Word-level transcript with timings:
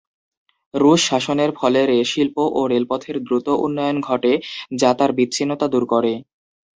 রুশ 0.73 1.01
শাসনের 1.09 1.51
ফলে 1.59 1.81
শিল্প 2.11 2.37
ও 2.51 2.71
রেলপথের 2.71 3.15
দ্রুত 3.23 3.47
উন্নয়ন 3.65 3.97
ঘটে 4.01 4.33
যা 4.79 4.91
তার 4.93 5.11
বিচ্ছিন্নতা 5.17 5.65
দূর 5.73 5.83
করে। 5.93 6.13